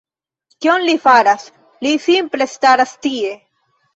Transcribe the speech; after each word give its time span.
Kion 0.65 0.85
li 0.85 0.95
faras? 1.03 1.43
Li 1.87 1.91
simple 2.05 2.47
staras 2.53 2.97
tie! 3.07 3.37